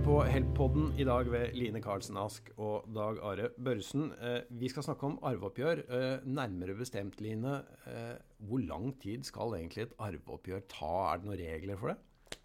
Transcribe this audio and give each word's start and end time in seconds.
hører 0.00 0.06
på 0.06 0.20
Help-podden 0.32 0.92
i 0.96 1.04
dag 1.04 1.28
ved 1.28 1.52
Line 1.52 1.80
Karlsen 1.82 2.16
Ask 2.16 2.46
og 2.56 2.86
Dag 2.94 3.18
Are 3.26 3.48
Børresen. 3.52 4.12
Eh, 4.16 4.46
vi 4.48 4.68
skal 4.68 4.84
snakke 4.86 5.04
om 5.04 5.18
arveoppgjør. 5.22 5.82
Eh, 5.92 6.24
nærmere 6.24 6.74
bestemt, 6.78 7.20
Line, 7.20 7.64
eh, 7.86 8.16
hvor 8.38 8.62
lang 8.64 8.94
tid 9.02 9.24
skal 9.24 9.52
egentlig 9.58 9.82
et 9.82 9.92
arveoppgjør 9.98 10.62
ta? 10.68 11.12
Er 11.12 11.18
det 11.18 11.26
noen 11.26 11.38
regler 11.38 11.76
for 11.76 11.92
det? 11.92 12.38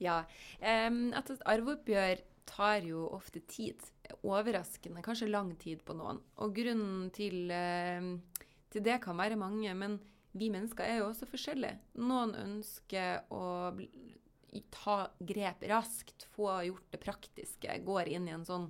Ja. 0.00 0.24
At 0.60 1.30
et 1.30 1.46
arveoppgjør 1.46 2.20
tar 2.44 2.84
jo 2.84 3.08
ofte 3.08 3.40
tid. 3.40 3.80
Overraskende, 4.22 5.00
kanskje 5.00 5.30
lang 5.30 5.56
tid 5.56 5.80
på 5.86 5.96
noen. 5.96 6.20
Og 6.36 6.52
grunnen 6.54 7.10
til, 7.10 7.48
til 8.70 8.84
det 8.84 9.00
kan 9.00 9.16
være 9.16 9.36
mange. 9.36 9.74
men 9.74 9.98
vi 10.34 10.50
mennesker 10.50 10.84
er 10.84 10.98
jo 10.98 11.08
også 11.08 11.26
forskjellige. 11.26 11.78
Noen 11.94 12.34
ønsker 12.34 13.24
å 13.30 13.72
ta 14.72 15.00
grep 15.18 15.64
raskt, 15.70 16.28
få 16.34 16.50
gjort 16.68 16.92
det 16.94 17.00
praktiske, 17.02 17.78
går 17.84 18.10
inn 18.14 18.28
i 18.28 18.34
en 18.36 18.46
sånn 18.48 18.68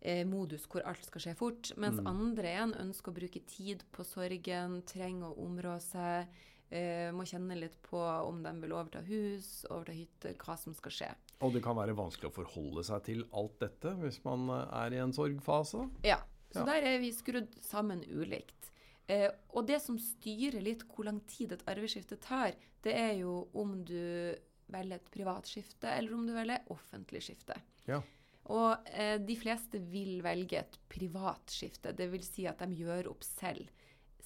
eh, 0.00 0.24
modus 0.28 0.66
hvor 0.70 0.84
alt 0.88 1.06
skal 1.06 1.24
skje 1.24 1.34
fort. 1.38 1.72
Mens 1.76 2.00
mm. 2.00 2.10
andre 2.10 2.52
igjen 2.52 2.76
ønsker 2.84 3.12
å 3.12 3.18
bruke 3.18 3.42
tid 3.48 3.84
på 3.94 4.06
sorgen, 4.06 4.80
trenger 4.88 5.30
å 5.30 5.46
områ 5.46 5.78
seg, 5.82 6.28
eh, 6.70 7.08
må 7.14 7.26
kjenne 7.28 7.58
litt 7.58 7.78
på 7.88 8.00
om 8.00 8.42
de 8.44 8.54
vil 8.62 8.76
overta 8.76 9.02
hus, 9.08 9.64
overta 9.70 9.96
hytte, 9.96 10.34
hva 10.42 10.58
som 10.60 10.76
skal 10.76 10.96
skje. 11.00 11.12
Og 11.44 11.54
det 11.54 11.62
kan 11.62 11.78
være 11.78 11.96
vanskelig 11.98 12.32
å 12.32 12.34
forholde 12.40 12.82
seg 12.86 13.04
til 13.06 13.22
alt 13.36 13.60
dette 13.62 13.94
hvis 14.02 14.20
man 14.26 14.48
eh, 14.54 14.66
er 14.84 14.96
i 14.96 15.02
en 15.04 15.14
sorgfase? 15.16 15.86
Ja. 16.06 16.20
Så 16.48 16.62
ja. 16.62 16.70
der 16.70 16.86
er 16.94 17.02
vi 17.02 17.10
skrudd 17.12 17.58
sammen 17.60 18.00
ulikt. 18.08 18.70
Eh, 19.08 19.28
og 19.56 19.66
det 19.68 19.80
som 19.84 19.98
styrer 20.00 20.62
litt 20.64 20.84
hvor 20.88 21.08
lang 21.08 21.20
tid 21.28 21.52
et 21.54 21.64
arveskifte 21.68 22.16
tar, 22.20 22.56
det 22.84 22.94
er 22.96 23.14
jo 23.20 23.42
om 23.56 23.74
du 23.88 24.36
velger 24.72 25.00
et 25.00 25.10
privat 25.12 25.48
skifte, 25.48 25.90
eller 25.90 26.14
om 26.14 26.26
du 26.28 26.34
velger 26.36 26.68
offentlig 26.74 27.24
skifte. 27.26 27.56
Ja. 27.88 28.02
Og 28.48 28.88
eh, 28.96 29.16
de 29.20 29.36
fleste 29.36 29.80
vil 29.90 30.22
velge 30.24 30.62
et 30.62 30.78
privat 30.88 31.52
skifte. 31.52 31.92
Dvs. 31.96 32.32
Si 32.32 32.48
at 32.48 32.62
de 32.62 32.80
gjør 32.80 33.10
opp 33.12 33.24
selv 33.26 33.68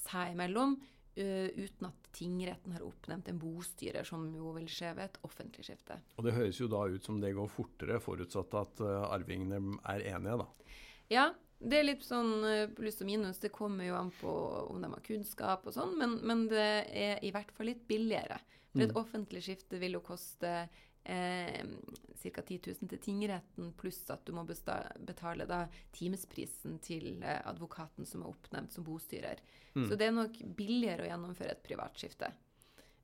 seg 0.02 0.32
imellom, 0.34 0.76
uh, 1.14 1.48
uten 1.54 1.86
at 1.86 2.08
tingretten 2.16 2.72
har 2.74 2.82
oppnevnt 2.82 3.28
en 3.30 3.38
bostyrer, 3.38 4.02
som 4.02 4.24
jo 4.34 4.50
vil 4.56 4.66
skje 4.66 4.90
ved 4.96 5.04
et 5.04 5.20
offentlig 5.28 5.66
skifte. 5.68 6.00
Og 6.18 6.26
det 6.26 6.34
høres 6.34 6.58
jo 6.58 6.66
da 6.70 6.80
ut 6.90 7.06
som 7.06 7.20
det 7.22 7.30
går 7.36 7.50
fortere, 7.52 8.00
forutsatt 8.02 8.56
at 8.58 8.82
uh, 8.82 9.04
arvingene 9.14 9.76
er 9.92 10.02
enige, 10.10 10.40
da. 10.42 10.74
Ja, 11.12 11.26
det 11.62 11.78
er 11.78 11.86
litt 11.86 12.02
sånn 12.02 12.32
pluss 12.74 12.98
og 13.04 13.06
minus. 13.06 13.38
Det 13.38 13.52
kommer 13.54 13.86
jo 13.86 13.94
an 13.94 14.10
på 14.16 14.32
om 14.72 14.82
de 14.82 14.90
har 14.90 15.04
kunnskap 15.06 15.68
og 15.70 15.76
sånn, 15.76 15.94
men, 16.00 16.16
men 16.26 16.48
det 16.50 16.70
er 16.90 17.22
i 17.22 17.30
hvert 17.34 17.54
fall 17.54 17.70
litt 17.70 17.84
billigere. 17.86 18.40
For 18.72 18.84
et 18.84 18.94
mm. 18.94 19.00
offentlig 19.00 19.42
skifte 19.44 19.78
vil 19.80 19.98
jo 19.98 20.02
koste 20.04 20.50
eh, 21.04 21.64
ca. 22.22 22.42
10 22.42 22.60
000 22.66 22.90
til 22.92 23.02
tingretten, 23.02 23.72
pluss 23.78 24.00
at 24.12 24.24
du 24.26 24.32
må 24.36 24.44
betale 24.46 25.46
da 25.48 25.64
timesprisen 25.94 26.78
til 26.84 27.22
eh, 27.22 27.40
advokaten 27.48 28.08
som 28.08 28.24
er 28.24 28.32
oppnevnt 28.32 28.72
som 28.72 28.86
bostyrer. 28.86 29.42
Mm. 29.74 29.88
Så 29.88 29.98
det 29.98 30.08
er 30.08 30.16
nok 30.16 30.40
billigere 30.56 31.06
å 31.06 31.10
gjennomføre 31.10 31.56
et 31.56 31.66
privatskifte. 31.66 32.32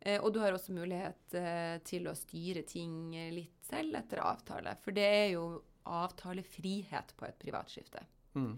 Eh, 0.01 0.21
og 0.23 0.33
du 0.33 0.41
har 0.43 0.55
også 0.55 0.77
mulighet 0.77 1.37
eh, 1.37 1.77
til 1.87 2.09
å 2.09 2.17
styre 2.17 2.63
ting 2.69 3.13
litt 3.35 3.67
selv 3.69 3.99
etter 3.99 4.23
avtale. 4.25 4.77
For 4.85 4.97
det 4.97 5.09
er 5.09 5.29
jo 5.35 5.51
avtalefrihet 5.89 7.15
på 7.17 7.29
et 7.29 7.39
privatskifte. 7.41 8.05
Mm. 8.39 8.57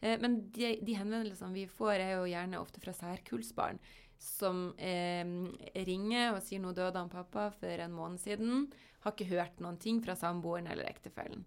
Eh, 0.00 0.18
men 0.20 0.38
de, 0.52 0.74
de, 0.82 0.96
henvendelsene 0.98 1.54
vi 1.54 1.66
får, 1.70 1.94
er 1.96 2.16
jo 2.18 2.28
gjerne 2.28 2.60
ofte 2.60 2.82
fra 2.82 2.94
særkullsbarn 2.96 3.80
som 4.24 4.66
eh, 4.78 5.22
ringer 5.86 6.32
og 6.32 6.42
sier 6.44 6.62
nå 6.62 6.72
døde 6.76 6.98
han 6.98 7.12
pappa 7.12 7.50
for 7.54 7.84
en 7.84 7.94
måned 7.94 8.22
siden. 8.22 8.66
Har 9.04 9.14
ikke 9.14 9.30
hørt 9.34 9.60
noen 9.60 9.78
ting 9.80 10.00
fra 10.04 10.16
samboeren 10.16 10.70
eller 10.72 10.88
ektefellen. 10.88 11.44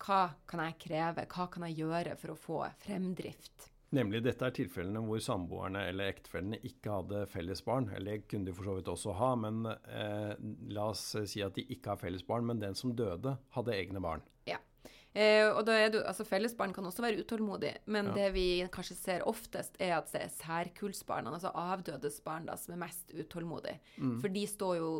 Hva 0.00 0.30
kan 0.48 0.62
jeg 0.64 0.78
kreve, 0.86 1.26
hva 1.28 1.46
kan 1.52 1.66
jeg 1.68 1.82
gjøre 1.82 2.16
for 2.20 2.32
å 2.32 2.38
få 2.38 2.62
fremdrift? 2.84 3.70
Nemlig 3.90 4.20
dette 4.22 4.46
er 4.46 4.54
tilfellene 4.54 5.02
hvor 5.02 5.18
samboerne 5.24 5.82
eller 5.90 6.12
ektefellene 6.12 6.60
ikke 6.66 6.92
hadde 6.94 7.24
felles 7.32 7.62
barn. 7.66 7.88
Eller 7.96 8.20
det 8.20 8.28
kunne 8.30 8.46
de 8.46 8.54
for 8.54 8.68
så 8.68 8.76
vidt 8.78 8.90
også 8.92 9.16
ha, 9.18 9.30
men 9.42 9.64
eh, 9.66 10.34
la 10.70 10.86
oss 10.92 11.02
si 11.26 11.42
at 11.42 11.56
de 11.58 11.66
ikke 11.74 11.96
har 11.96 12.00
felles 12.00 12.22
barn, 12.26 12.46
men 12.46 12.62
den 12.62 12.78
som 12.78 12.94
døde, 12.96 13.34
hadde 13.56 13.74
egne 13.74 14.02
barn. 14.04 14.22
Ja. 14.46 14.60
Eh, 15.10 15.48
og 15.48 15.64
da 15.66 15.74
er 15.74 15.88
du, 15.90 15.98
altså 16.06 16.22
Fellesbarn 16.26 16.72
kan 16.74 16.86
også 16.86 17.02
være 17.02 17.24
utålmodig, 17.24 17.72
men 17.90 18.12
ja. 18.12 18.14
det 18.14 18.28
vi 18.36 18.46
kanskje 18.70 18.96
ser 18.98 19.26
oftest, 19.26 19.74
er 19.82 19.96
at 19.96 20.12
det 20.14 20.22
er 20.22 20.36
særkullsbarna, 20.36 21.32
altså 21.34 21.50
avdødes 21.50 22.20
barn, 22.26 22.46
da, 22.46 22.54
som 22.60 22.76
er 22.76 22.84
mest 22.84 23.10
utålmodige. 23.10 23.80
Mm. 23.98 24.20
For 24.22 24.30
de 24.30 24.46
står 24.46 24.78
jo 24.78 24.92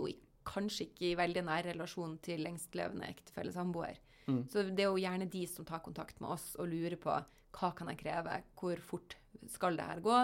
kanskje 0.51 0.89
ikke 0.89 1.11
i 1.13 1.17
veldig 1.19 1.47
nær 1.47 1.67
relasjon 1.69 2.19
til 2.25 2.43
lengstlevende 2.43 3.07
ektefelle 3.13 3.55
samboer. 3.55 4.01
Mm. 4.27 4.45
Så 4.51 4.67
det 4.67 4.83
er 4.83 4.91
jo 4.91 5.01
gjerne 5.01 5.31
de 5.31 5.47
som 5.51 5.67
tar 5.69 5.83
kontakt 5.85 6.19
med 6.23 6.35
oss 6.35 6.53
og 6.59 6.71
lurer 6.73 6.99
på 7.01 7.15
hva 7.51 7.73
kan 7.77 7.91
jeg 7.91 8.03
kreve, 8.03 8.43
hvor 8.59 8.83
fort 8.83 9.17
skal 9.51 9.79
det 9.79 9.87
her 9.87 10.03
gå? 10.03 10.21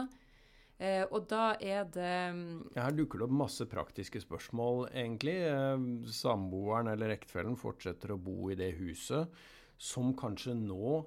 Eh, 0.76 1.04
og 1.08 1.24
da 1.30 1.54
er 1.56 1.86
det 1.88 2.16
mm, 2.36 2.74
Her 2.76 2.92
dukker 2.92 3.22
det 3.22 3.24
opp 3.24 3.36
masse 3.38 3.64
praktiske 3.70 4.20
spørsmål, 4.20 4.90
egentlig. 4.90 5.38
Eh, 5.48 5.86
samboeren 6.12 6.90
eller 6.92 7.14
ektefellen 7.14 7.56
fortsetter 7.58 8.12
å 8.12 8.20
bo 8.20 8.50
i 8.52 8.58
det 8.58 8.74
huset 8.80 9.30
som 9.78 10.14
kanskje 10.16 10.54
nå 10.58 11.02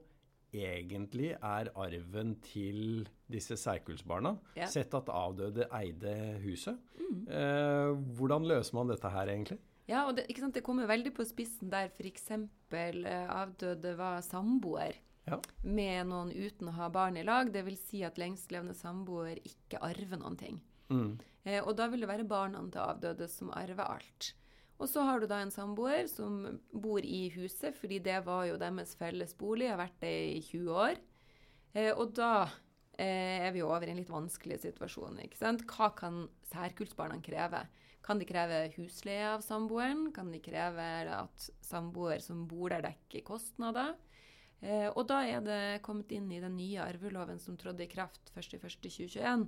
egentlig 0.56 1.34
er 1.36 1.70
arven 1.78 2.36
til 2.46 3.08
disse 3.30 3.58
særkullsbarna. 3.60 4.34
Ja. 4.58 4.70
Sett 4.70 4.94
at 4.98 5.12
avdøde 5.14 5.68
eide 5.78 6.16
huset. 6.44 6.80
Mm. 6.98 7.26
Eh, 7.28 7.92
hvordan 8.18 8.48
løser 8.50 8.78
man 8.78 8.90
dette 8.90 9.12
her, 9.14 9.30
egentlig? 9.30 9.60
Ja, 9.90 10.06
og 10.06 10.18
det, 10.18 10.28
det 10.30 10.64
kommer 10.66 10.90
veldig 10.90 11.14
på 11.18 11.26
spissen 11.26 11.70
der 11.72 11.90
f.eks. 11.90 12.28
Eh, 12.32 13.30
avdøde 13.30 13.96
var 13.98 14.22
samboer. 14.26 14.98
Ja. 15.30 15.38
Med 15.62 16.10
noen 16.10 16.32
uten 16.34 16.70
å 16.70 16.76
ha 16.78 16.90
barn 16.94 17.18
i 17.18 17.26
lag. 17.26 17.52
Dvs. 17.54 17.86
Si 17.92 18.04
at 18.06 18.18
lengstlevende 18.22 18.78
samboer 18.78 19.38
ikke 19.46 19.82
arver 19.86 20.22
noen 20.22 20.38
ting. 20.40 20.60
Mm. 20.90 21.18
Eh, 21.46 21.62
og 21.62 21.76
da 21.78 21.90
vil 21.90 22.06
det 22.06 22.10
være 22.10 22.28
barna 22.30 22.62
til 22.70 22.82
avdøde 22.86 23.30
som 23.32 23.54
arver 23.54 23.86
alt. 23.98 24.34
Og 24.80 24.88
så 24.88 25.04
har 25.04 25.20
du 25.20 25.28
da 25.28 25.42
en 25.44 25.52
samboer 25.52 26.08
som 26.08 26.40
bor 26.72 27.04
i 27.04 27.28
huset, 27.36 27.76
fordi 27.76 28.00
det 28.04 28.22
var 28.26 28.46
jo 28.48 28.60
deres 28.60 28.96
felles 29.00 29.36
bolig, 29.38 29.68
har 29.68 29.80
vært 29.82 30.00
det 30.04 30.14
i 30.38 30.42
20 30.46 30.80
år. 30.86 31.02
Eh, 31.76 31.92
og 31.92 32.14
da 32.16 32.48
eh, 32.96 33.44
er 33.50 33.52
vi 33.56 33.64
over 33.66 33.88
i 33.88 33.92
en 33.92 34.00
litt 34.00 34.12
vanskelig 34.12 34.62
situasjon. 34.64 35.20
ikke 35.26 35.40
sant? 35.40 35.66
Hva 35.68 35.92
kan 35.98 36.24
særkullsbarna 36.54 37.20
kreve? 37.26 37.66
Kan 38.06 38.22
de 38.22 38.26
kreve 38.26 38.70
husleie 38.78 39.28
av 39.36 39.44
samboeren? 39.46 40.08
Kan 40.16 40.32
de 40.32 40.40
kreve 40.42 40.86
at 41.12 41.50
samboer 41.62 42.24
som 42.24 42.48
bor 42.48 42.72
der, 42.72 42.88
dekker 42.88 43.26
kostnader? 43.28 43.98
Eh, 44.64 44.88
og 44.88 45.04
da 45.12 45.22
er 45.28 45.44
det 45.44 45.82
kommet 45.84 46.12
inn 46.16 46.32
i 46.32 46.42
den 46.44 46.56
nye 46.60 46.88
arveloven 46.88 47.40
som 47.40 47.60
trådte 47.60 47.86
i 47.86 47.92
kraft 47.92 48.32
1.1.2021, 48.36 49.46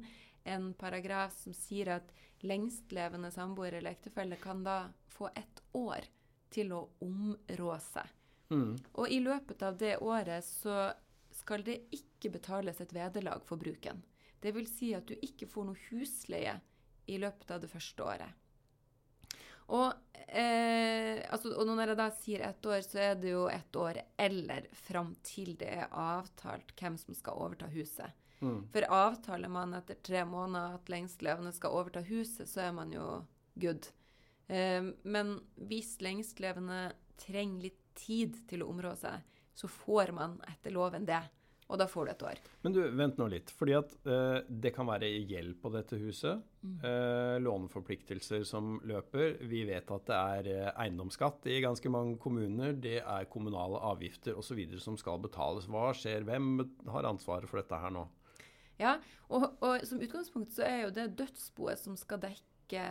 en 0.51 0.71
paragraf 0.75 1.35
som 1.39 1.55
sier 1.55 1.95
at 1.97 2.13
lengstlevende 2.47 3.31
samboer 3.31 3.77
eller 3.77 3.91
ektefelle 3.95 4.37
kan 4.41 4.63
da 4.63 4.79
få 5.11 5.29
ett 5.35 5.61
år 5.77 6.07
til 6.51 6.73
å 6.75 6.81
områ 7.03 7.77
seg. 7.83 8.07
Mm. 8.51 8.75
Og 8.99 9.07
i 9.07 9.21
løpet 9.23 9.63
av 9.63 9.77
det 9.79 9.97
året 10.03 10.45
så 10.45 10.91
skal 11.31 11.63
det 11.63 11.77
ikke 11.95 12.33
betales 12.33 12.81
et 12.83 12.93
vederlag 12.93 13.43
for 13.47 13.61
bruken. 13.61 14.01
Det 14.41 14.51
vil 14.55 14.67
si 14.67 14.91
at 14.97 15.07
du 15.07 15.15
ikke 15.21 15.47
får 15.47 15.69
noe 15.69 15.87
husleie 15.89 16.57
i 17.11 17.17
løpet 17.21 17.51
av 17.55 17.61
det 17.63 17.69
første 17.71 18.03
året. 18.03 18.37
Og, 19.71 19.93
eh, 20.27 21.21
altså, 21.31 21.53
og, 21.53 21.63
når 21.67 21.93
jeg 21.93 21.99
da 21.99 22.07
sier 22.17 22.41
ett 22.43 22.65
år, 22.67 22.81
så 22.83 22.99
er 23.05 23.13
det 23.21 23.31
jo 23.31 23.45
ett 23.47 23.75
år 23.79 24.01
eller 24.19 24.67
fram 24.75 25.13
til 25.23 25.53
det 25.59 25.69
er 25.77 25.93
avtalt 25.95 26.73
hvem 26.75 26.97
som 26.99 27.15
skal 27.15 27.39
overta 27.39 27.69
huset. 27.71 28.11
Mm. 28.41 28.61
For 28.73 28.87
avtaler 28.89 29.51
man 29.53 29.75
etter 29.77 29.99
tre 30.03 30.23
måneder 30.25 30.77
at 30.79 30.89
lengstlevende 30.91 31.53
skal 31.55 31.77
overta 31.77 32.03
huset, 32.07 32.49
så 32.49 32.67
er 32.67 32.71
man 32.75 32.93
jo 32.93 33.05
good. 33.61 33.89
Eh, 34.49 34.81
men 35.03 35.35
hvis 35.69 35.97
lengstlevende 36.03 36.89
trenger 37.21 37.69
litt 37.69 37.83
tid 37.97 38.39
til 38.49 38.65
å 38.65 38.71
områ 38.71 38.95
seg, 38.97 39.21
så 39.53 39.69
får 39.69 40.13
man 40.15 40.39
etter 40.49 40.73
loven 40.73 41.05
det. 41.05 41.21
Og 41.71 41.79
da 41.79 41.85
får 41.87 42.07
du 42.07 42.11
et 42.11 42.23
år. 42.27 42.39
Men 42.65 42.73
du, 42.75 42.79
vent 42.99 43.19
nå 43.19 43.29
litt. 43.31 43.51
fordi 43.55 43.75
at 43.77 43.93
eh, 44.03 44.41
det 44.43 44.73
kan 44.75 44.89
være 44.89 45.07
gjeld 45.07 45.55
på 45.61 45.71
dette 45.71 45.95
huset. 46.01 46.41
Mm. 46.67 46.73
Eh, 46.83 47.35
låneforpliktelser 47.45 48.43
som 48.47 48.73
løper. 48.87 49.37
Vi 49.47 49.63
vet 49.69 49.93
at 49.95 50.09
det 50.09 50.17
er 50.17 50.49
eh, 50.51 50.71
eiendomsskatt 50.83 51.47
i 51.47 51.61
ganske 51.63 51.93
mange 51.93 52.17
kommuner. 52.19 52.75
Det 52.75 52.97
er 52.99 53.29
kommunale 53.31 53.79
avgifter 53.87 54.35
osv. 54.35 54.59
som 54.83 54.99
skal 54.99 55.23
betales. 55.23 55.69
Hva 55.71 55.93
skjer? 55.95 56.27
Hvem 56.27 56.57
har 56.91 57.07
ansvaret 57.07 57.47
for 57.47 57.63
dette 57.63 57.79
her 57.79 57.95
nå? 57.95 58.03
Ja, 58.81 58.97
og, 59.29 59.51
og, 59.61 59.83
som 59.85 60.01
utgangspunkt 60.01 60.55
så 60.55 60.65
er 60.65 60.85
jo 60.85 60.93
det 60.95 61.11
dødsboet 61.19 61.79
som 61.79 61.97
skal 61.99 62.21
dekke 62.23 62.85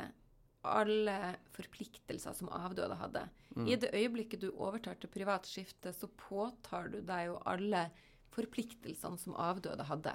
alle 0.71 1.17
forpliktelser 1.57 2.37
som 2.37 2.51
avdøde 2.53 2.99
hadde. 3.01 3.25
Mm. 3.57 3.67
I 3.67 3.79
det 3.81 3.91
øyeblikket 3.97 4.43
du 4.45 4.51
overtar 4.53 4.99
til 5.01 5.11
privat 5.13 5.49
skifte, 5.49 5.93
så 5.97 6.09
påtar 6.21 6.91
du 6.93 7.01
deg 7.01 7.31
jo 7.31 7.39
alle 7.49 7.89
forpliktelsene 8.35 9.19
som 9.19 9.39
avdøde 9.41 9.87
hadde. 9.89 10.15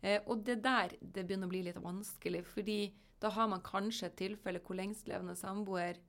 Eh, 0.00 0.20
og 0.26 0.42
det 0.46 0.62
der 0.64 0.96
det 1.00 1.26
begynner 1.26 1.48
å 1.48 1.52
bli 1.52 1.62
litt 1.66 1.80
vanskelig, 1.82 2.42
fordi 2.48 2.80
da 3.22 3.30
har 3.32 3.48
man 3.52 3.64
kanskje 3.64 4.10
et 4.10 4.18
tilfelle 4.18 4.60
hvor 4.64 4.78
lengstlevende 4.78 5.36
samboer 5.38 6.00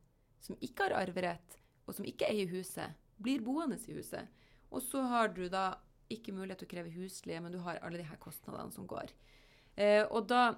som 0.43 0.57
ikke 0.63 0.87
har 0.87 0.97
arverett, 1.03 1.59
og 1.87 1.95
som 1.95 2.07
ikke 2.07 2.27
eier 2.31 2.49
huset, 2.51 2.95
blir 3.21 3.43
boende 3.43 3.77
i 3.87 3.95
huset. 3.97 4.27
Og 4.71 4.83
så 4.83 5.03
har 5.07 5.31
du 5.35 5.47
da 5.49 5.77
ikke 6.13 6.35
mulighet 6.35 6.61
til 6.63 6.69
å 6.69 6.73
kreve 6.75 6.93
husleie, 6.95 7.41
men 7.43 7.53
du 7.53 7.59
har 7.63 7.79
alle 7.81 7.99
de 8.01 8.07
her 8.07 8.19
kostnadene 8.21 8.73
som 8.75 8.87
går. 8.89 9.11
Eh, 9.75 10.03
og 10.05 10.27
da 10.29 10.55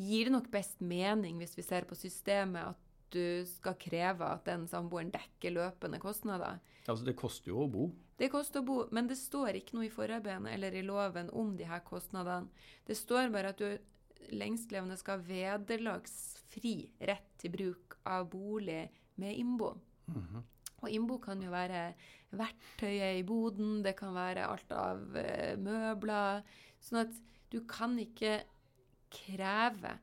gir 0.00 0.28
det 0.28 0.34
nok 0.34 0.48
best 0.52 0.80
mening, 0.80 1.38
hvis 1.40 1.56
vi 1.58 1.64
ser 1.66 1.86
på 1.88 1.98
systemet, 1.98 2.72
at 2.72 2.86
du 3.10 3.46
skal 3.48 3.76
kreve 3.80 4.26
at 4.26 4.46
den 4.46 4.66
samboeren 4.70 5.10
dekker 5.12 5.54
løpende 5.54 6.00
kostnader. 6.02 6.60
Altså 6.86 7.04
Det 7.04 7.16
koster 7.18 7.52
jo 7.52 7.64
å 7.64 7.70
bo. 7.70 7.90
Det 8.20 8.30
koster 8.32 8.62
å 8.62 8.66
bo, 8.66 8.78
men 8.94 9.08
det 9.10 9.18
står 9.18 9.58
ikke 9.58 9.76
noe 9.76 9.88
i 9.88 9.92
forarbeidene 9.92 10.52
eller 10.54 10.76
i 10.76 10.84
loven 10.86 11.30
om 11.36 11.54
de 11.58 11.66
her 11.68 11.82
kostnadene. 11.86 12.50
Det 12.86 12.96
står 12.98 13.32
bare 13.32 13.54
at 13.54 13.60
du 13.60 14.30
lengstlevende 14.36 14.98
skal 15.00 15.18
ha 15.18 15.26
vederlagsfri 15.26 16.74
rett 17.08 17.30
til 17.40 17.54
bruk 17.54 17.96
av 18.06 18.28
bolig 18.30 18.90
med 19.20 19.36
innbo. 19.36 19.74
Mm 20.06 20.22
-hmm. 20.22 20.42
Og 20.80 20.92
innbo 20.92 21.18
kan 21.22 21.42
jo 21.42 21.52
være 21.52 21.90
verktøyet 22.36 23.20
i 23.20 23.26
boden, 23.26 23.80
det 23.84 23.96
kan 23.98 24.14
være 24.16 24.46
alt 24.48 24.72
av 24.74 25.02
uh, 25.16 25.54
møbler. 25.60 26.44
Sånn 26.80 27.02
at 27.04 27.16
du 27.50 27.60
kan 27.68 27.98
ikke 28.00 28.40
kreve 29.10 29.96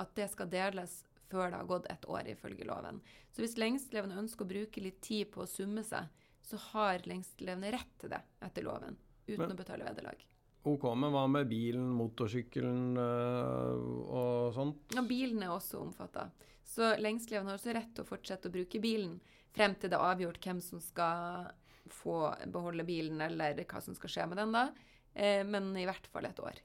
at 0.00 0.12
det 0.16 0.28
skal 0.32 0.50
deles 0.52 1.00
før 1.30 1.52
det 1.52 1.60
har 1.60 1.68
gått 1.70 1.86
et 1.92 2.06
år, 2.10 2.26
ifølge 2.32 2.66
loven. 2.66 2.98
Så 3.30 3.44
hvis 3.44 3.58
lengstlevende 3.60 4.18
ønsker 4.18 4.44
å 4.44 4.50
bruke 4.50 4.82
litt 4.82 4.98
tid 5.04 5.30
på 5.32 5.44
å 5.44 5.50
summe 5.50 5.84
seg, 5.86 6.08
så 6.42 6.58
har 6.72 7.06
lengstlevende 7.06 7.70
rett 7.76 7.92
til 8.00 8.12
det 8.12 8.20
etter 8.42 8.66
loven, 8.66 8.98
uten 9.28 9.44
men, 9.44 9.54
å 9.54 9.58
betale 9.58 9.86
vederlag. 9.86 10.24
Ok, 10.68 10.82
men 10.92 11.12
hva 11.14 11.24
med 11.30 11.48
bilen, 11.48 11.86
motorsykkelen 11.96 12.98
øh, 13.00 13.84
og 14.12 14.52
sånt? 14.52 14.92
Ja, 14.92 15.04
Bilen 15.08 15.40
er 15.46 15.54
også 15.54 15.80
omfatta. 15.80 16.26
Så 16.66 16.92
lengstlevende 17.00 17.54
har 17.54 17.60
også 17.60 17.72
rett 17.74 17.94
til 17.96 18.04
å 18.04 18.10
fortsette 18.10 18.50
å 18.50 18.54
bruke 18.54 18.82
bilen 18.82 19.16
frem 19.56 19.74
til 19.80 19.90
det 19.90 19.98
er 19.98 20.12
avgjort 20.12 20.44
hvem 20.44 20.60
som 20.62 20.82
skal 20.84 21.48
få 21.90 22.28
beholde 22.52 22.84
bilen, 22.86 23.22
eller 23.24 23.64
hva 23.64 23.80
som 23.82 23.96
skal 23.96 24.12
skje 24.12 24.26
med 24.30 24.38
den 24.38 24.52
da. 24.54 24.66
Eh, 25.14 25.40
men 25.48 25.72
i 25.80 25.86
hvert 25.88 26.06
fall 26.12 26.28
et 26.28 26.44
år. 26.44 26.60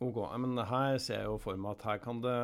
Ok, 0.00 0.18
men 0.40 0.56
Her 0.64 0.98
ser 0.98 1.22
jeg 1.22 1.28
jo 1.28 1.38
for 1.40 1.60
meg 1.60 1.76
at 1.76 1.82
her 1.84 1.98
kan 2.00 2.22
det 2.24 2.36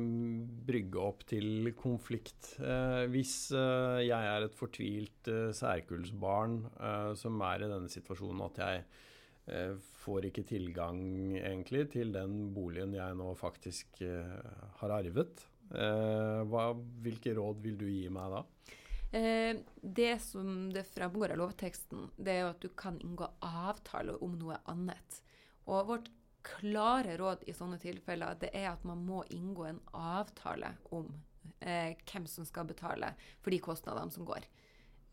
mm, 0.00 0.44
brygge 0.68 1.00
opp 1.00 1.26
til 1.28 1.70
konflikt. 1.76 2.54
Eh, 2.58 3.04
hvis 3.12 3.52
eh, 3.54 4.04
jeg 4.08 4.30
er 4.34 4.46
et 4.46 4.56
fortvilt 4.56 5.28
eh, 5.30 5.50
særkullsbarn 5.56 6.62
eh, 6.76 7.10
som 7.20 7.40
er 7.44 7.62
i 7.62 7.68
denne 7.70 7.92
situasjonen 7.92 8.46
at 8.48 8.62
jeg 8.64 8.84
eh, 8.84 9.04
får 10.02 10.28
ikke 10.28 10.46
tilgang 10.48 10.98
egentlig 11.38 11.86
til 11.92 12.12
den 12.14 12.48
boligen 12.54 12.96
jeg 12.96 13.18
nå 13.18 13.28
faktisk 13.38 14.00
eh, 14.06 14.56
har 14.80 14.98
arvet, 15.02 15.46
hva, 15.66 16.64
hvilke 17.02 17.32
råd 17.34 17.58
vil 17.64 17.74
du 17.80 17.88
gi 17.90 18.04
meg 18.14 18.36
da? 18.36 18.42
det 19.82 20.12
som 20.22 20.68
det 20.70 20.84
framgår 20.86 21.32
av 21.34 21.40
lovteksten, 21.40 22.04
det 22.14 22.34
er 22.36 22.44
jo 22.44 22.50
at 22.52 22.60
du 22.62 22.68
kan 22.78 23.00
inngå 23.02 23.26
avtale 23.42 24.14
om 24.22 24.36
noe 24.38 24.60
annet. 24.70 25.18
Og 25.66 25.88
vårt 25.88 26.10
klare 26.46 27.16
råd 27.18 27.46
i 27.46 27.54
sånne 27.56 27.78
tilfeller 27.82 28.38
det 28.40 28.52
er 28.54 28.70
at 28.72 28.84
man 28.86 29.02
må 29.06 29.22
inngå 29.34 29.66
en 29.68 29.80
avtale 29.96 30.72
om 30.94 31.08
eh, 31.60 31.96
hvem 32.06 32.26
som 32.30 32.46
skal 32.46 32.68
betale 32.68 33.12
for 33.42 33.54
de 33.54 33.60
kostnadene 33.62 34.14
som 34.14 34.26
går. 34.28 34.46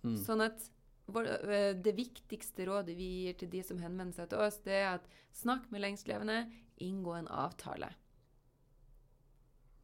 Mm. 0.04 0.18
Sånn 0.20 0.44
at 0.46 0.60
eh, 0.62 0.72
det 1.08 1.94
viktigste 1.98 2.68
rådet 2.70 2.96
vi 2.96 3.10
gir 3.26 3.36
til 3.40 3.52
de 3.52 3.64
som 3.66 3.82
henvender 3.82 4.16
seg 4.16 4.30
til 4.32 4.46
oss, 4.46 4.62
det 4.64 4.78
er 4.80 4.90
at 4.94 5.10
snakk 5.36 5.68
med 5.74 5.84
lengstlevende, 5.84 6.46
inngå 6.84 7.18
en 7.18 7.28
avtale. 7.28 7.92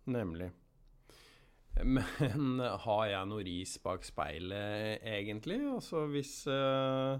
Nemlig. 0.09 0.49
Men 1.83 2.63
har 2.85 3.03
jeg 3.11 3.29
noe 3.29 3.45
ris 3.45 3.75
bak 3.83 4.07
speilet, 4.07 5.03
egentlig? 5.03 5.61
Altså 5.75 6.07
hvis 6.13 6.41
uh 6.47 7.19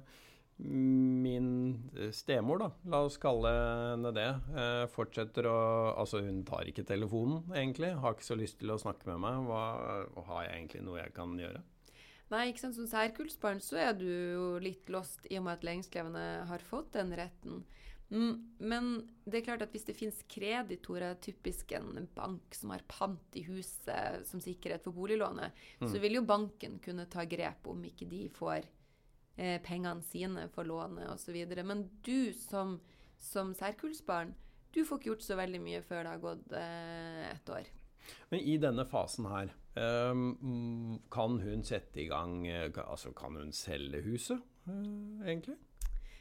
min 0.59 1.89
eh, 1.95 2.11
stemor, 2.11 2.59
da, 2.59 2.69
la 2.91 3.01
oss 3.07 3.17
kalle 3.21 3.51
henne 3.51 4.11
det, 4.15 4.27
uh, 4.51 4.85
fortsetter 4.91 5.47
å 5.47 5.59
Altså, 5.99 6.21
hun 6.23 6.43
tar 6.47 6.67
ikke 6.67 6.85
telefonen, 6.87 7.45
egentlig. 7.55 7.93
Har 7.99 8.15
ikke 8.15 8.27
så 8.27 8.37
lyst 8.39 8.59
til 8.59 8.71
å 8.73 8.79
snakke 8.79 9.07
med 9.09 9.21
meg. 9.23 9.39
Hva, 9.47 9.63
har 10.29 10.45
jeg 10.45 10.55
egentlig 10.57 10.83
noe 10.85 10.99
jeg 10.99 11.13
kan 11.15 11.35
gjøre? 11.39 11.63
Nei, 12.29 12.49
ikke 12.51 12.61
sant. 12.61 12.77
Som 12.77 12.89
særkullsbarn 12.89 13.61
så 13.63 13.79
er 13.81 13.93
du 13.97 14.07
jo 14.07 14.47
litt 14.61 14.89
lost 14.93 15.25
i 15.29 15.39
og 15.39 15.47
med 15.47 15.57
at 15.57 15.67
lengstlevende 15.67 16.25
har 16.49 16.65
fått 16.65 16.93
den 16.97 17.13
retten. 17.17 17.63
Mm, 18.09 18.57
men 18.57 18.87
det 19.25 19.39
er 19.39 19.45
klart 19.45 19.63
at 19.65 19.73
hvis 19.73 19.85
det 19.85 19.97
finnes 19.97 20.21
kreditorer, 20.29 21.17
typisk 21.21 21.75
en 21.77 22.07
bank 22.15 22.55
som 22.57 22.73
har 22.73 22.81
pant 22.89 23.37
i 23.37 23.43
huset 23.45 24.25
som 24.25 24.41
sikkerhet 24.41 24.85
for 24.85 24.97
boliglånet, 24.97 25.53
mm. 25.81 25.89
så 25.91 26.01
vil 26.01 26.17
jo 26.17 26.25
banken 26.25 26.79
kunne 26.81 27.05
ta 27.09 27.25
grep 27.29 27.69
om 27.69 27.83
ikke 27.85 28.09
de 28.09 28.23
får 28.33 28.65
eh, 29.37 29.57
pengene 29.65 30.05
sine 30.05 30.47
for 30.55 30.69
lånet 30.69 31.09
osv. 31.13 31.37
Men 31.61 31.85
du 32.05 32.33
som, 32.33 32.79
som 33.21 33.53
særkullsbarn, 33.57 34.33
du 34.73 34.83
får 34.85 34.99
ikke 34.99 35.13
gjort 35.13 35.25
så 35.25 35.37
veldig 35.37 35.61
mye 35.61 35.81
før 35.85 36.03
det 36.05 36.15
har 36.15 36.25
gått 36.25 36.57
eh, 36.57 37.29
et 37.29 37.53
år. 37.53 37.69
Men 38.33 38.41
i 38.41 38.57
denne 38.61 38.85
fasen 38.89 39.29
her, 39.29 39.53
kan 41.11 41.39
hun 41.43 41.63
sette 41.63 42.01
i 42.03 42.09
gang 42.09 42.41
eh, 42.47 42.69
Altså, 42.83 43.13
kan 43.15 43.35
hun 43.39 43.51
selge 43.55 44.01
huset, 44.03 44.41
uh, 44.67 45.25
egentlig? 45.25 45.55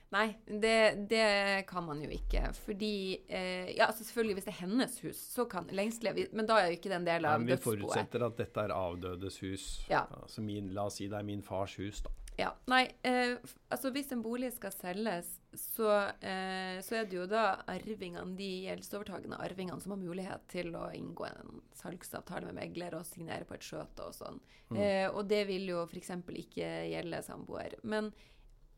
Nei, 0.08 0.28
det, 0.46 1.08
det, 1.10 1.24
kan 1.68 1.84
man 1.84 2.00
jo 2.00 2.08
ikke. 2.08 2.46
Fordi 2.64 3.18
eh, 3.28 3.74
Ja, 3.76 3.90
altså 3.90 4.04
selvfølgelig, 4.04 4.34
hvis 4.38 4.46
det 4.46 4.54
er 4.54 4.60
hennes 4.62 4.94
hus, 5.04 5.16
så 5.34 5.44
kan 5.44 5.68
lengst 5.72 6.04
leve 6.04 6.26
Men 6.32 6.48
da 6.48 6.56
er 6.56 6.70
jo 6.70 6.78
ikke 6.78 6.88
det 6.88 6.96
en 6.96 7.08
del 7.08 7.28
av 7.28 7.44
dødsboet. 7.44 7.58
Vi 7.58 7.82
forutsetter 7.84 8.24
at 8.24 8.38
dette 8.40 8.64
er 8.64 8.72
avdødes 8.72 9.36
hus. 9.44 9.66
Ja. 9.90 10.06
Altså 10.22 10.44
min, 10.44 10.72
la 10.72 10.86
oss 10.88 10.96
si 11.02 11.10
det 11.12 11.18
er 11.18 11.28
min 11.28 11.44
fars 11.44 11.76
hus, 11.76 12.00
da. 12.06 12.14
Ja. 12.38 12.52
Nei, 12.70 12.84
eh, 13.02 13.34
altså 13.68 13.90
hvis 13.90 14.12
en 14.14 14.20
bolig 14.22 14.52
skal 14.54 14.70
selges, 14.70 15.32
så, 15.58 15.90
eh, 16.22 16.78
så, 16.86 17.00
er 17.00 17.08
det 17.10 17.16
jo 17.16 17.24
da 17.26 17.64
arvingene, 17.66 18.36
de 18.38 18.46
gjeldsovertagende 18.68 19.40
arvingene 19.42 19.82
som 19.82 19.96
har 19.96 20.00
mulighet 20.04 20.44
til 20.52 20.70
å 20.78 20.84
inngå 20.94 21.26
en 21.26 21.58
salgsavtale 21.80 22.46
med 22.46 22.60
megler 22.60 22.94
og 22.94 23.06
signere 23.08 23.48
på 23.48 23.56
et 23.56 23.66
skjøte 23.66 24.06
og 24.06 24.14
sånn. 24.14 24.38
Mm. 24.70 24.78
Eh, 24.78 25.06
og 25.10 25.26
det 25.26 25.42
vil 25.50 25.66
jo 25.72 25.82
f.eks. 25.88 26.14
ikke 26.44 26.70
gjelde 26.92 27.24
samboer. 27.26 27.74
Men 27.82 28.12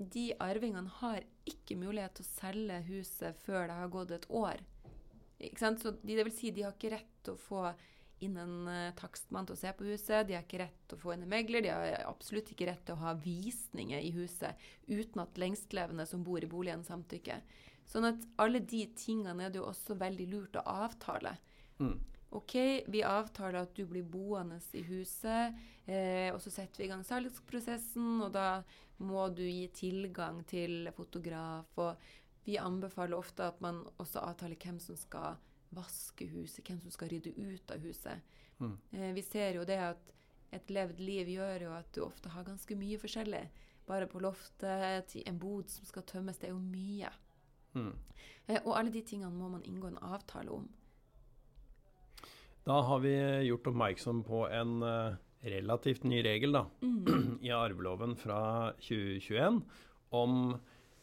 de 0.00 0.30
arvingene 0.40 0.96
har 1.02 1.20
ikke 1.44 1.76
mulighet 1.76 2.16
til 2.16 2.24
å 2.24 2.32
selge 2.32 2.82
huset 2.88 3.44
før 3.44 3.68
det 3.68 3.80
har 3.82 3.92
gått 3.92 4.16
et 4.16 4.28
år. 4.32 4.64
Ikke 5.36 5.60
sant? 5.60 5.84
Så 5.84 5.92
de, 6.00 6.16
det 6.16 6.24
vil 6.30 6.36
si, 6.36 6.54
de 6.56 6.64
har 6.64 6.72
ikke 6.72 6.94
rett 6.96 7.12
til 7.26 7.36
å 7.36 7.42
få 7.44 7.68
inn 8.24 8.36
en 8.40 8.68
uh, 8.68 8.92
takstmann 8.98 9.48
til 9.48 9.56
å 9.56 9.60
se 9.60 9.72
på 9.76 9.86
huset. 9.88 10.26
De 10.28 10.36
har 10.36 10.44
ikke 10.44 10.62
rett 10.62 10.84
til 10.88 10.98
å 10.98 11.02
få 11.02 11.14
inn 11.14 11.24
en 11.24 11.32
megler. 11.32 11.64
De 11.64 11.72
har 11.72 12.06
absolutt 12.08 12.52
ikke 12.52 12.68
rett 12.70 12.84
til 12.86 12.96
å 12.96 13.02
ha 13.04 13.16
visninger 13.18 14.00
i 14.00 14.12
huset 14.16 14.68
uten 14.88 15.24
at 15.24 15.40
lengstlevende 15.40 16.06
som 16.08 16.24
bor 16.26 16.42
i 16.42 16.50
boligen, 16.50 16.84
samtykker. 16.86 17.42
Sånn 17.90 18.06
at 18.06 18.22
alle 18.40 18.62
de 18.62 18.84
tingene 18.94 19.46
er 19.46 19.52
det 19.52 19.58
jo 19.58 19.66
også 19.70 19.96
veldig 19.98 20.28
lurt 20.30 20.60
å 20.60 20.66
avtale. 20.86 21.34
Mm. 21.80 21.96
OK, 22.38 22.54
vi 22.86 23.02
avtaler 23.02 23.64
at 23.64 23.74
du 23.74 23.82
blir 23.90 24.06
boende 24.06 24.60
i 24.78 24.84
huset, 24.86 25.56
eh, 25.90 26.28
og 26.30 26.38
så 26.44 26.52
setter 26.54 26.78
vi 26.78 26.86
i 26.86 26.90
gang 26.92 27.02
salgsprosessen, 27.02 28.20
og 28.22 28.30
da 28.36 28.62
må 29.02 29.26
du 29.34 29.42
gi 29.42 29.66
tilgang 29.74 30.44
til 30.46 30.92
fotograf. 30.94 31.72
Og 31.82 31.98
vi 32.46 32.60
anbefaler 32.62 33.18
ofte 33.18 33.48
at 33.50 33.58
man 33.64 33.82
også 33.98 34.22
avtaler 34.22 34.60
hvem 34.62 34.78
som 34.82 34.98
skal 34.98 35.40
vaske 35.74 36.26
huset, 36.32 36.64
hvem 36.66 36.80
som 36.82 36.92
skal 36.94 37.10
rydde 37.12 37.32
ut 37.36 37.70
av 37.70 37.84
huset. 37.84 38.36
Mm. 38.60 38.76
Eh, 38.92 39.12
vi 39.16 39.22
ser 39.22 39.56
jo 39.58 39.64
det 39.68 39.78
at 39.82 40.12
et 40.54 40.70
levd 40.70 41.00
liv 41.00 41.30
gjør 41.30 41.66
jo 41.66 41.74
at 41.76 41.90
du 41.94 42.02
ofte 42.04 42.32
har 42.34 42.46
ganske 42.46 42.76
mye 42.78 42.98
forskjellig. 42.98 43.44
Bare 43.86 44.08
på 44.10 44.22
loftet, 44.22 45.14
en 45.26 45.38
bod 45.38 45.70
som 45.70 45.86
skal 45.86 46.06
tømmes, 46.06 46.38
det 46.38 46.50
er 46.50 46.54
jo 46.54 46.62
mye. 46.62 47.10
Mm. 47.74 47.94
Eh, 48.46 48.60
og 48.64 48.74
alle 48.76 48.92
de 48.94 49.02
tingene 49.06 49.32
må 49.34 49.48
man 49.52 49.64
inngå 49.66 49.90
en 49.90 50.02
avtale 50.02 50.52
om. 50.54 50.68
Da 52.66 52.82
har 52.86 53.00
vi 53.02 53.14
gjort 53.46 53.70
oppmerksom 53.70 54.20
på 54.26 54.44
en 54.52 54.82
uh, 54.84 55.16
relativt 55.40 56.04
ny 56.04 56.20
regel 56.22 56.52
da, 56.52 56.66
mm. 56.82 57.38
i 57.46 57.54
arveloven 57.56 58.16
fra 58.20 58.42
2021 58.84 59.62
om 60.10 60.36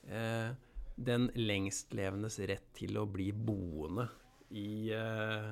eh, 0.04 0.50
den 0.96 1.30
lengstlevendes 1.34 2.40
rett 2.50 2.68
til 2.78 2.98
å 3.00 3.06
bli 3.10 3.32
boende 3.32 4.08
i 4.50 4.92
eh, 4.96 5.50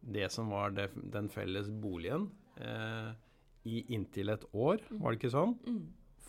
det 0.00 0.30
som 0.32 0.50
var 0.52 0.74
det, 0.76 0.90
den 0.94 1.28
felles 1.32 1.70
boligen, 1.70 2.28
eh, 2.56 3.12
i 3.64 3.84
inntil 3.94 4.32
et 4.34 4.44
år, 4.52 4.82
mm. 4.90 5.00
var 5.00 5.12
det 5.12 5.20
ikke 5.20 5.32
sånn? 5.32 5.54
Mm. 5.64 5.84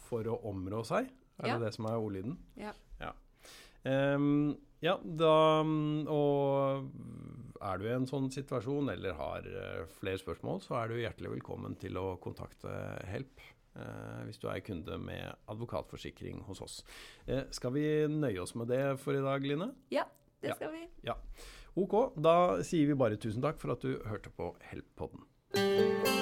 For 0.05 0.27
å 0.31 0.37
områ 0.51 0.83
seg. 0.87 1.09
Er 1.41 1.51
ja. 1.51 1.57
det 1.57 1.67
det 1.67 1.75
som 1.75 1.89
er 1.89 1.99
ordlyden? 1.99 2.37
Ja. 2.59 2.71
Ja. 3.01 3.11
Um, 3.85 4.55
ja, 4.81 4.95
da 5.03 5.61
Og 5.61 6.87
er 7.61 7.79
du 7.79 7.85
i 7.85 7.93
en 7.93 8.07
sånn 8.09 8.31
situasjon 8.33 8.89
eller 8.93 9.17
har 9.17 9.45
uh, 9.49 9.83
flere 9.99 10.21
spørsmål, 10.21 10.61
så 10.63 10.77
er 10.79 10.91
du 10.91 11.01
hjertelig 11.01 11.35
velkommen 11.35 11.75
til 11.81 11.99
å 11.99 12.15
kontakte 12.23 12.71
Help. 13.09 13.43
Uh, 13.75 14.23
hvis 14.23 14.39
du 14.39 14.47
er 14.47 14.61
kunde 14.63 14.95
med 15.01 15.33
advokatforsikring 15.51 16.45
hos 16.47 16.61
oss. 16.63 16.77
Uh, 17.27 17.43
skal 17.51 17.73
vi 17.75 17.85
nøye 18.07 18.39
oss 18.39 18.55
med 18.55 18.71
det 18.71 18.83
for 19.03 19.17
i 19.17 19.23
dag, 19.25 19.43
Line? 19.43 19.73
Ja, 19.91 20.05
det 20.39 20.55
skal 20.55 20.71
vi. 20.77 20.85
Ja. 21.03 21.17
Ok, 21.75 21.95
da 22.23 22.63
sier 22.63 22.87
vi 22.87 22.95
bare 22.95 23.19
tusen 23.19 23.43
takk 23.43 23.59
for 23.59 23.75
at 23.75 23.83
du 23.83 23.97
hørte 24.07 24.31
på 24.31 24.53
Help-podden. 24.71 26.14